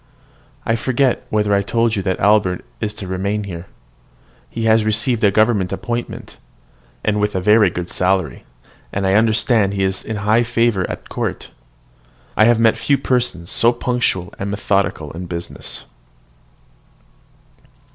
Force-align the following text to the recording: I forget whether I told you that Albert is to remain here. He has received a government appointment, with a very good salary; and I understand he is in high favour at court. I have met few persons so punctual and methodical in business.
I 0.65 0.75
forget 0.75 1.27
whether 1.29 1.53
I 1.53 1.61
told 1.61 1.95
you 1.95 2.01
that 2.01 2.19
Albert 2.19 2.65
is 2.79 2.91
to 2.95 3.05
remain 3.07 3.43
here. 3.43 3.67
He 4.49 4.63
has 4.65 4.83
received 4.83 5.23
a 5.23 5.29
government 5.29 5.71
appointment, 5.71 6.37
with 7.07 7.35
a 7.35 7.39
very 7.39 7.69
good 7.69 7.87
salary; 7.91 8.43
and 8.91 9.05
I 9.05 9.13
understand 9.13 9.75
he 9.75 9.83
is 9.83 10.03
in 10.03 10.15
high 10.25 10.41
favour 10.41 10.89
at 10.89 11.07
court. 11.09 11.51
I 12.35 12.45
have 12.45 12.57
met 12.59 12.77
few 12.77 12.97
persons 12.97 13.51
so 13.51 13.71
punctual 13.71 14.33
and 14.39 14.49
methodical 14.49 15.11
in 15.11 15.27
business. 15.27 15.85